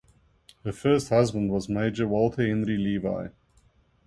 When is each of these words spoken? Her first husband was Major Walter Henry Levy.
Her 0.63 0.71
first 0.71 1.09
husband 1.09 1.51
was 1.51 1.69
Major 1.69 2.07
Walter 2.07 2.41
Henry 2.47 2.75
Levy. 2.75 3.29